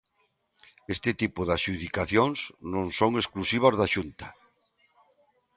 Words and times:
Este 0.93 1.11
tipo 1.21 1.39
de 1.45 1.53
adxudicacións 1.57 2.39
non 2.73 2.85
son 2.99 3.11
exclusivas 3.21 3.75
da 3.79 3.87
Xunta. 3.93 4.27